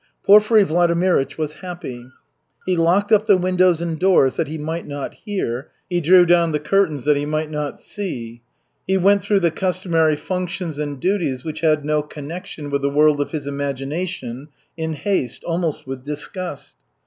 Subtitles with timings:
[0.25, 2.07] Porfiry Vladimirych was happy.
[2.65, 6.51] He locked up the windows and doors that he might not hear, he drew down
[6.53, 8.41] the curtains that he might not see.
[8.87, 13.21] He went through the customary functions and duties which had no connection with the world
[13.21, 16.77] of his imagination, in haste, almost with disgust.